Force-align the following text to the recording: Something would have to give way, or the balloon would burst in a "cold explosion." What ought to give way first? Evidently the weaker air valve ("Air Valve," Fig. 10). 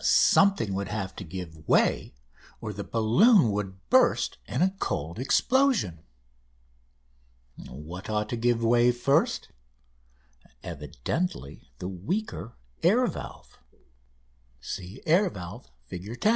Something 0.03 0.73
would 0.73 0.87
have 0.87 1.15
to 1.17 1.23
give 1.23 1.67
way, 1.67 2.15
or 2.59 2.73
the 2.73 2.83
balloon 2.83 3.51
would 3.51 3.87
burst 3.91 4.39
in 4.47 4.63
a 4.63 4.71
"cold 4.79 5.19
explosion." 5.19 5.99
What 7.67 8.09
ought 8.09 8.27
to 8.29 8.35
give 8.35 8.63
way 8.63 8.91
first? 8.91 9.49
Evidently 10.63 11.69
the 11.77 11.87
weaker 11.87 12.57
air 12.81 13.05
valve 13.05 13.59
("Air 15.05 15.29
Valve," 15.29 15.69
Fig. 15.85 16.19
10). 16.19 16.29